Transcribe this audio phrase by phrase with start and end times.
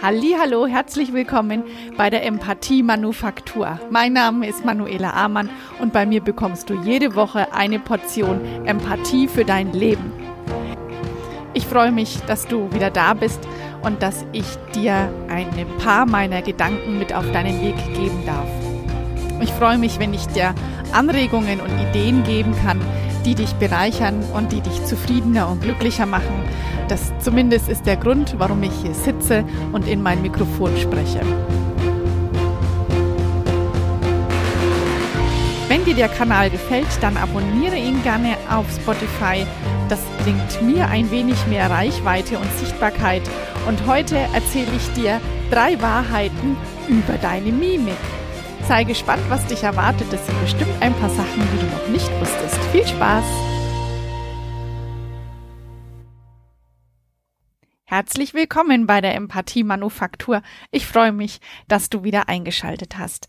[0.00, 1.64] Hallo, herzlich willkommen
[1.96, 3.80] bei der Empathie Manufaktur.
[3.90, 9.26] Mein Name ist Manuela Amann und bei mir bekommst du jede Woche eine Portion Empathie
[9.26, 10.12] für dein Leben.
[11.52, 13.40] Ich freue mich, dass du wieder da bist
[13.82, 15.50] und dass ich dir ein
[15.82, 18.48] paar meiner Gedanken mit auf deinen Weg geben darf.
[19.40, 20.54] Ich freue mich, wenn ich dir
[20.92, 22.80] Anregungen und Ideen geben kann,
[23.28, 26.48] die dich bereichern und die dich zufriedener und glücklicher machen.
[26.88, 31.20] Das zumindest ist der Grund, warum ich hier sitze und in mein Mikrofon spreche.
[35.68, 39.46] Wenn dir der Kanal gefällt, dann abonniere ihn gerne auf Spotify.
[39.90, 43.22] Das bringt mir ein wenig mehr Reichweite und Sichtbarkeit.
[43.68, 45.20] Und heute erzähle ich dir
[45.50, 46.56] drei Wahrheiten
[46.88, 48.17] über deine Mimik.
[48.68, 50.12] Sei gespannt, was dich erwartet.
[50.12, 52.62] Es sind bestimmt ein paar Sachen, die du noch nicht wusstest.
[52.70, 53.24] Viel Spaß!
[57.84, 60.42] Herzlich willkommen bei der Empathie Manufaktur.
[60.70, 63.28] Ich freue mich, dass du wieder eingeschaltet hast.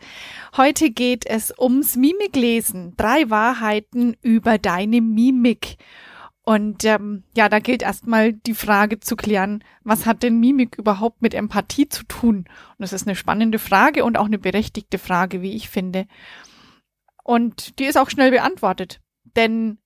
[0.57, 2.95] Heute geht es ums Mimiklesen.
[2.97, 5.77] Drei Wahrheiten über deine Mimik.
[6.49, 11.21] Und ähm, ja, da gilt erstmal die Frage zu klären, was hat denn Mimik überhaupt
[11.21, 12.37] mit Empathie zu tun?
[12.37, 16.07] Und das ist eine spannende Frage und auch eine berechtigte Frage, wie ich finde.
[17.23, 18.99] Und die ist auch schnell beantwortet.
[19.35, 19.77] Denn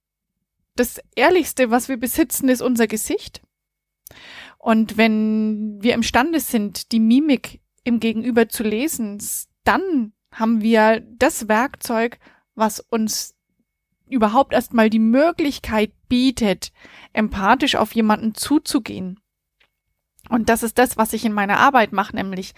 [0.77, 3.41] das Ehrlichste, was wir besitzen, ist unser Gesicht.
[4.57, 9.21] Und wenn wir imstande sind, die Mimik im Gegenüber zu lesen,
[9.65, 12.19] dann haben wir das Werkzeug,
[12.55, 13.35] was uns
[14.07, 16.71] überhaupt erstmal die Möglichkeit bietet,
[17.11, 19.19] empathisch auf jemanden zuzugehen.
[20.29, 22.53] Und das ist das, was ich in meiner Arbeit mache, nämlich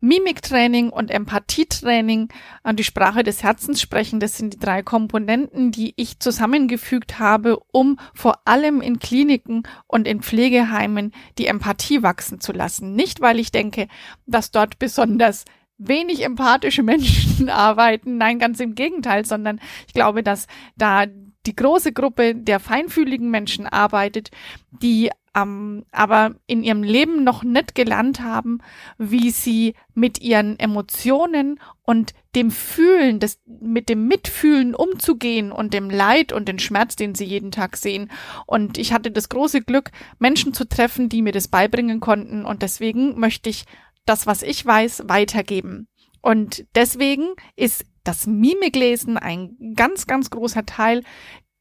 [0.00, 2.28] Mimiktraining und Empathietraining
[2.62, 4.20] an die Sprache des Herzens sprechen.
[4.20, 10.06] Das sind die drei Komponenten, die ich zusammengefügt habe, um vor allem in Kliniken und
[10.06, 12.94] in Pflegeheimen die Empathie wachsen zu lassen.
[12.94, 13.88] Nicht, weil ich denke,
[14.26, 15.46] dass dort besonders
[15.78, 18.18] wenig empathische Menschen arbeiten.
[18.18, 21.06] Nein, ganz im Gegenteil, sondern ich glaube, dass da
[21.46, 24.30] die große Gruppe der feinfühligen Menschen arbeitet,
[24.70, 28.58] die ähm, aber in ihrem Leben noch nicht gelernt haben,
[28.98, 35.88] wie sie mit ihren Emotionen und dem Fühlen, des, mit dem Mitfühlen umzugehen und dem
[35.88, 38.10] Leid und den Schmerz, den sie jeden Tag sehen.
[38.46, 42.44] Und ich hatte das große Glück, Menschen zu treffen, die mir das beibringen konnten.
[42.44, 43.64] Und deswegen möchte ich
[44.06, 45.86] das, was ich weiß, weitergeben.
[46.22, 51.02] Und deswegen ist das Mimiklesen ein ganz, ganz großer Teil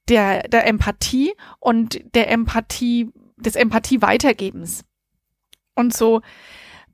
[0.07, 4.83] der, der Empathie und der Empathie, des Empathie weitergebens.
[5.75, 6.21] Und so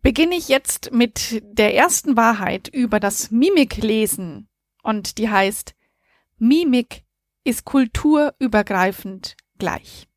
[0.01, 4.47] beginne ich jetzt mit der ersten Wahrheit über das Mimiklesen.
[4.83, 5.73] Und die heißt,
[6.37, 7.03] Mimik
[7.43, 10.07] ist kulturübergreifend gleich.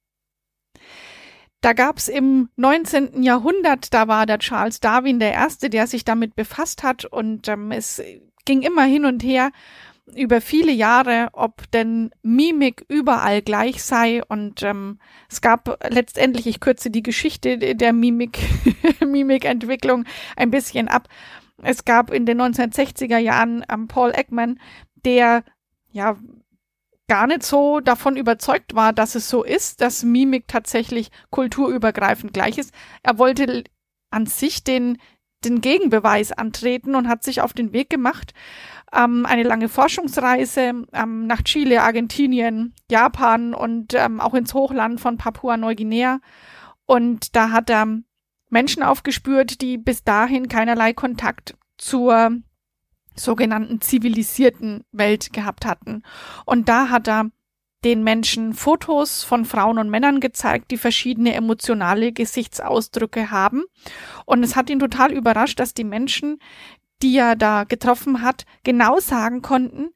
[1.61, 3.23] Da gab's im 19.
[3.23, 7.73] Jahrhundert, da war der Charles Darwin der Erste, der sich damit befasst hat und ähm,
[7.73, 8.01] es
[8.49, 9.53] ging immer hin und her
[10.17, 14.99] über viele Jahre, ob denn Mimik überall gleich sei und ähm,
[15.29, 18.39] es gab letztendlich, ich kürze die Geschichte der Mimik,
[19.07, 21.09] Mimikentwicklung ein bisschen ab.
[21.63, 24.59] Es gab in den 1960er Jahren ähm, Paul Ekman,
[25.05, 25.45] der
[25.93, 26.17] ja
[27.07, 32.57] gar nicht so davon überzeugt war, dass es so ist, dass Mimik tatsächlich kulturübergreifend gleich
[32.57, 32.73] ist.
[33.03, 33.65] Er wollte
[34.11, 34.97] an sich den,
[35.45, 38.35] den Gegenbeweis antreten und hat sich auf den Weg gemacht,
[38.93, 45.17] ähm, eine lange Forschungsreise ähm, nach Chile, Argentinien, Japan und ähm, auch ins Hochland von
[45.17, 46.21] Papua-Neuguinea.
[46.87, 47.87] Und da hat er
[48.51, 52.33] Menschen aufgespürt, die bis dahin keinerlei Kontakt zur
[53.15, 56.03] sogenannten zivilisierten Welt gehabt hatten.
[56.47, 57.31] Und da hat er
[57.85, 63.65] den Menschen Fotos von Frauen und Männern gezeigt, die verschiedene emotionale Gesichtsausdrücke haben.
[64.27, 66.41] Und es hat ihn total überrascht, dass die Menschen,
[67.03, 69.91] die er da getroffen hat, genau sagen konnten,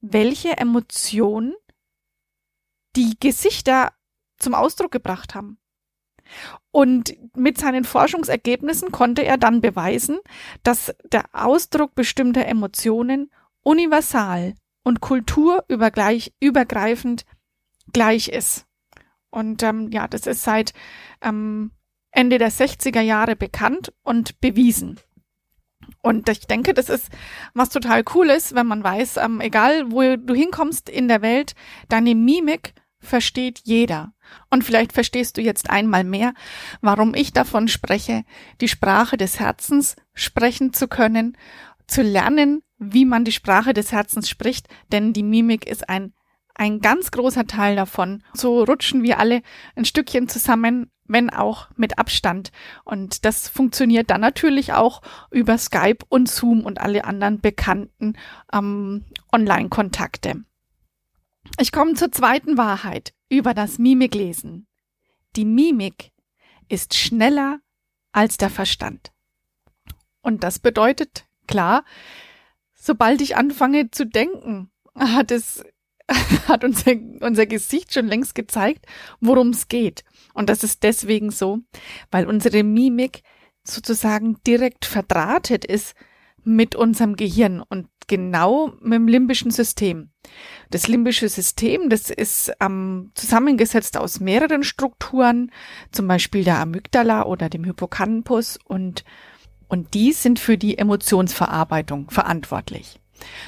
[0.00, 1.54] welche Emotionen
[2.94, 3.92] die Gesichter
[4.38, 5.58] zum Ausdruck gebracht haben.
[6.70, 10.18] Und mit seinen Forschungsergebnissen konnte er dann beweisen,
[10.62, 13.30] dass der Ausdruck bestimmter Emotionen
[13.62, 14.54] universal
[14.84, 17.24] und kulturübergreifend
[17.92, 18.66] gleich ist.
[19.30, 20.72] Und ähm, ja, das ist seit
[21.20, 21.72] ähm,
[22.12, 25.00] Ende der 60er Jahre bekannt und bewiesen.
[26.00, 27.08] Und ich denke, das ist
[27.54, 31.54] was total cool ist, wenn man weiß, ähm, egal wo du hinkommst in der Welt,
[31.88, 34.14] deine Mimik versteht jeder.
[34.50, 36.34] Und vielleicht verstehst du jetzt einmal mehr,
[36.80, 38.24] warum ich davon spreche,
[38.60, 41.36] die Sprache des Herzens sprechen zu können,
[41.86, 46.12] zu lernen, wie man die Sprache des Herzens spricht, denn die Mimik ist ein
[46.54, 48.22] ein ganz großer Teil davon.
[48.32, 49.42] So rutschen wir alle
[49.74, 52.52] ein Stückchen zusammen, wenn auch mit Abstand.
[52.84, 58.16] Und das funktioniert dann natürlich auch über Skype und Zoom und alle anderen bekannten
[58.52, 60.44] ähm, Online-Kontakte.
[61.60, 64.66] Ich komme zur zweiten Wahrheit über das Mimiklesen.
[65.36, 66.12] Die Mimik
[66.68, 67.58] ist schneller
[68.12, 69.12] als der Verstand.
[70.22, 71.84] Und das bedeutet, klar,
[72.84, 75.64] sobald ich anfange zu denken, hat es
[76.48, 78.84] hat unser, unser Gesicht schon längst gezeigt,
[79.20, 80.04] worum es geht.
[80.34, 81.60] Und das ist deswegen so,
[82.10, 83.22] weil unsere Mimik
[83.66, 85.94] sozusagen direkt verdrahtet ist
[86.44, 90.10] mit unserem Gehirn und genau mit dem limbischen System.
[90.68, 95.50] Das limbische System, das ist ähm, zusammengesetzt aus mehreren Strukturen,
[95.90, 99.04] zum Beispiel der Amygdala oder dem Hippocampus und,
[99.74, 103.00] und die sind für die Emotionsverarbeitung verantwortlich.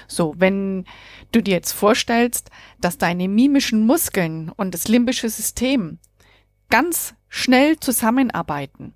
[0.08, 0.84] So, wenn
[1.30, 2.50] du dir jetzt vorstellst,
[2.80, 6.00] dass deine mimischen Muskeln und das limbische System
[6.68, 8.94] ganz schnell zusammenarbeiten,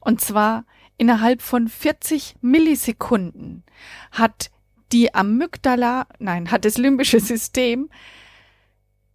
[0.00, 0.66] und zwar
[0.98, 3.64] innerhalb von 40 Millisekunden,
[4.10, 4.50] hat
[4.92, 7.88] die Amygdala, nein, hat das limbische System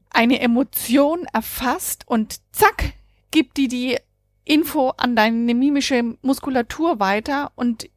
[0.10, 2.94] eine Emotion erfasst und zack,
[3.30, 4.00] gibt die die
[4.48, 7.90] Info an deine mimische Muskulatur weiter und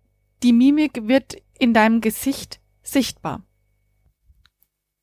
[0.42, 3.42] die Mimik wird in deinem Gesicht sichtbar.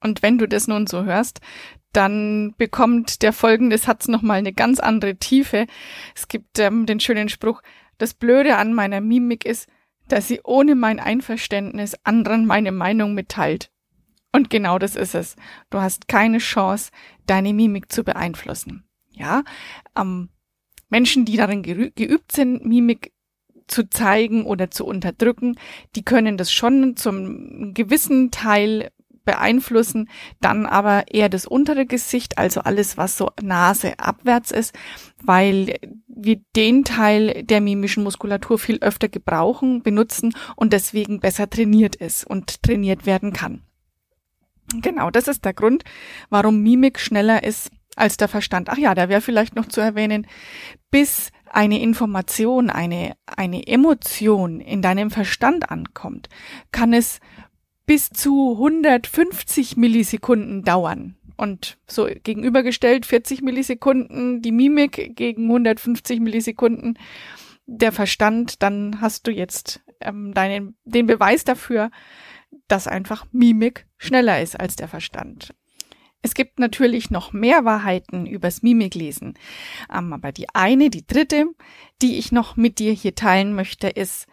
[0.02, 1.40] Und wenn du das nun so hörst,
[1.94, 5.66] dann bekommt der folgende Satz nochmal eine ganz andere Tiefe.
[6.16, 7.62] Es gibt ähm, den schönen Spruch,
[7.98, 9.68] das Blöde an meiner Mimik ist,
[10.08, 13.72] dass sie ohne mein Einverständnis anderen meine Meinung mitteilt.
[14.32, 15.36] Und genau das ist es.
[15.70, 16.92] Du hast keine Chance,
[17.26, 18.84] deine Mimik zu beeinflussen.
[19.10, 19.44] Ja,
[19.98, 20.30] ähm,
[20.90, 23.12] Menschen, die darin geübt sind, Mimik
[23.68, 25.56] zu zeigen oder zu unterdrücken.
[25.96, 28.92] Die können das schon zum gewissen Teil
[29.28, 34.74] beeinflussen, dann aber eher das untere Gesicht, also alles, was so Nase abwärts ist,
[35.22, 35.76] weil
[36.08, 42.26] wir den Teil der mimischen Muskulatur viel öfter gebrauchen, benutzen und deswegen besser trainiert ist
[42.26, 43.64] und trainiert werden kann.
[44.82, 45.84] Genau, das ist der Grund,
[46.30, 48.70] warum Mimik schneller ist als der Verstand.
[48.70, 50.28] Ach ja, da wäre vielleicht noch zu erwähnen,
[50.92, 56.30] bis eine Information, eine, eine Emotion in deinem Verstand ankommt,
[56.72, 57.20] kann es
[57.86, 61.16] bis zu 150 Millisekunden dauern.
[61.38, 66.98] Und so gegenübergestellt 40 Millisekunden die Mimik gegen 150 Millisekunden
[67.68, 71.92] der Verstand, dann hast du jetzt ähm, deinen, den Beweis dafür,
[72.68, 75.54] dass einfach Mimik schneller ist als der Verstand.
[76.28, 79.36] Es gibt natürlich noch mehr Wahrheiten übers Mimiklesen.
[79.90, 81.46] Ähm, aber die eine, die dritte,
[82.02, 84.28] die ich noch mit dir hier teilen möchte, ist,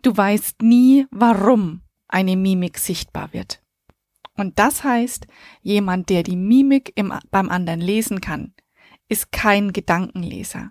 [0.00, 3.60] du weißt nie, warum eine Mimik sichtbar wird.
[4.36, 5.26] Und das heißt,
[5.62, 8.54] jemand, der die Mimik im, beim anderen lesen kann,
[9.08, 10.70] ist kein Gedankenleser.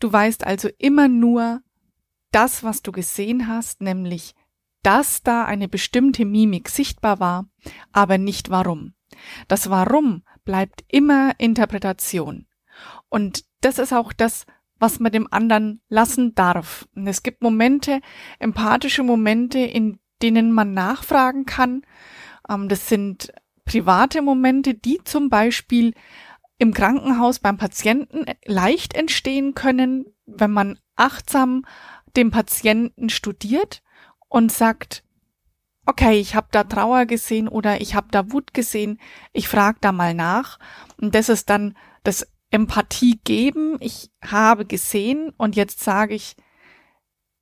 [0.00, 1.60] Du weißt also immer nur
[2.32, 4.34] das, was du gesehen hast, nämlich,
[4.82, 7.48] dass da eine bestimmte Mimik sichtbar war,
[7.92, 8.94] aber nicht warum.
[9.48, 12.46] Das Warum bleibt immer Interpretation.
[13.08, 14.46] Und das ist auch das,
[14.78, 16.86] was man dem anderen lassen darf.
[16.94, 18.00] Und es gibt Momente,
[18.38, 21.82] empathische Momente, in denen man nachfragen kann.
[22.48, 23.32] Ähm, das sind
[23.64, 25.94] private Momente, die zum Beispiel
[26.58, 31.64] im Krankenhaus beim Patienten leicht entstehen können, wenn man achtsam
[32.16, 33.82] den Patienten studiert
[34.28, 35.02] und sagt,
[35.86, 38.98] okay, ich habe da Trauer gesehen oder ich habe da Wut gesehen,
[39.32, 40.58] ich frage da mal nach.
[41.00, 43.76] Und das ist dann das Empathie geben.
[43.80, 46.36] Ich habe gesehen und jetzt sage ich,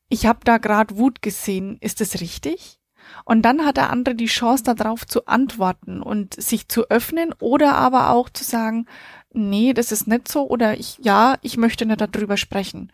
[0.09, 2.79] ich habe da gerade Wut gesehen, ist es richtig?
[3.25, 7.75] Und dann hat der andere die Chance darauf zu antworten und sich zu öffnen oder
[7.75, 8.87] aber auch zu sagen,
[9.33, 12.93] nee, das ist nicht so oder ich, ja, ich möchte nicht darüber sprechen.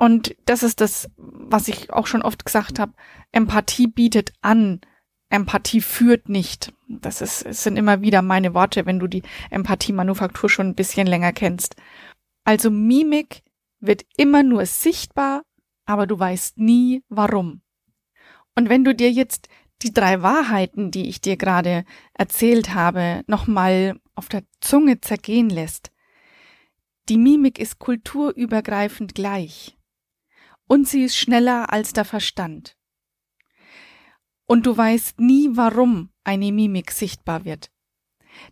[0.00, 2.94] Und das ist das, was ich auch schon oft gesagt habe.
[3.32, 4.80] Empathie bietet an.
[5.28, 6.72] Empathie führt nicht.
[6.88, 11.34] Das ist, sind immer wieder meine Worte, wenn du die Empathie-Manufaktur schon ein bisschen länger
[11.34, 11.76] kennst.
[12.44, 13.42] Also Mimik
[13.78, 15.42] wird immer nur sichtbar,
[15.84, 17.60] aber du weißt nie warum.
[18.54, 19.48] Und wenn du dir jetzt
[19.82, 25.92] die drei Wahrheiten, die ich dir gerade erzählt habe, nochmal auf der Zunge zergehen lässt.
[27.10, 29.76] Die Mimik ist kulturübergreifend gleich
[30.70, 32.76] und sie ist schneller als der Verstand.
[34.46, 37.72] Und du weißt nie, warum eine Mimik sichtbar wird.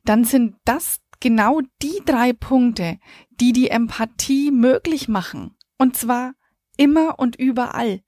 [0.05, 2.99] Dann sind das genau die drei Punkte,
[3.31, 5.57] die die Empathie möglich machen.
[5.79, 6.35] Und zwar
[6.77, 8.03] immer und überall,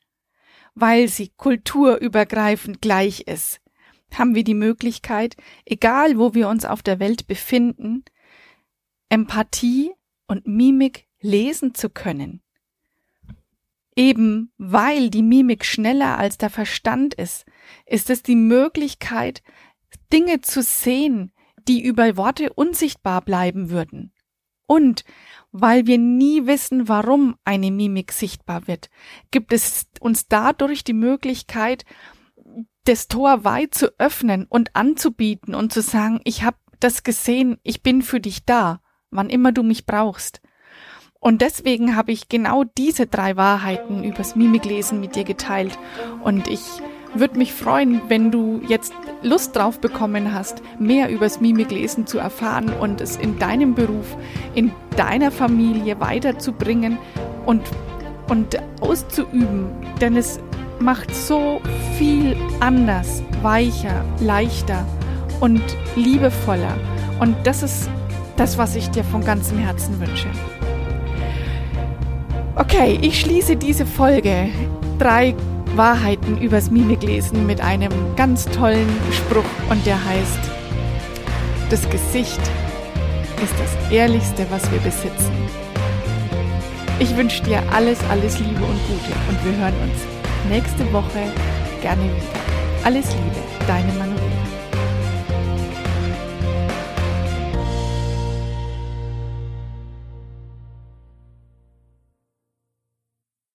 [0.75, 3.61] weil sie kulturübergreifend gleich ist,
[4.12, 8.05] haben wir die Möglichkeit, egal wo wir uns auf der Welt befinden,
[9.09, 9.93] Empathie
[10.26, 12.43] und Mimik lesen zu können.
[14.00, 17.45] Eben weil die Mimik schneller als der Verstand ist,
[17.85, 19.42] ist es die Möglichkeit,
[20.11, 21.33] Dinge zu sehen,
[21.69, 24.14] die über Worte unsichtbar bleiben würden.
[24.66, 25.04] Und
[25.52, 28.88] weil wir nie wissen, warum eine Mimik sichtbar wird,
[29.33, 31.85] gibt es uns dadurch die Möglichkeit,
[32.85, 37.83] das Tor weit zu öffnen und anzubieten und zu sagen, ich habe das gesehen, ich
[37.83, 38.80] bin für dich da,
[39.11, 40.40] wann immer du mich brauchst.
[41.20, 45.78] Und deswegen habe ich genau diese drei Wahrheiten übers Mimiklesen mit dir geteilt.
[46.24, 46.60] Und ich
[47.12, 52.70] würde mich freuen, wenn du jetzt Lust drauf bekommen hast, mehr übers Mimiklesen zu erfahren
[52.70, 54.16] und es in deinem Beruf,
[54.54, 56.96] in deiner Familie weiterzubringen
[57.44, 57.62] und,
[58.28, 59.66] und auszuüben.
[60.00, 60.40] Denn es
[60.78, 61.60] macht so
[61.98, 64.86] viel anders, weicher, leichter
[65.40, 65.62] und
[65.96, 66.78] liebevoller.
[67.18, 67.90] Und das ist
[68.36, 70.28] das, was ich dir von ganzem Herzen wünsche.
[72.61, 74.50] Okay, ich schließe diese Folge.
[74.99, 75.35] Drei
[75.76, 80.38] Wahrheiten übers Mimiklesen mit einem ganz tollen Spruch und der heißt,
[81.71, 82.38] das Gesicht
[83.43, 85.33] ist das Ehrlichste, was wir besitzen.
[86.99, 91.33] Ich wünsche dir alles, alles Liebe und Gute und wir hören uns nächste Woche
[91.81, 92.85] gerne wieder.
[92.85, 94.19] Alles Liebe, deine Manuela.